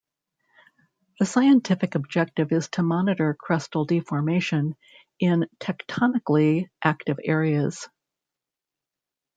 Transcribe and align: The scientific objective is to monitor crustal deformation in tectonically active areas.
The 1.19 1.27
scientific 1.27 1.93
objective 1.93 2.51
is 2.51 2.69
to 2.69 2.81
monitor 2.81 3.37
crustal 3.39 3.85
deformation 3.85 4.75
in 5.19 5.45
tectonically 5.61 6.69
active 6.83 7.19
areas. 7.23 7.87